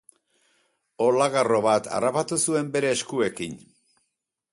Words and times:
Olagarro 1.07 1.59
bat 1.65 1.89
harrapatu 1.97 2.39
zuen 2.47 2.73
bere 2.77 2.91
eskuekin. 2.95 3.55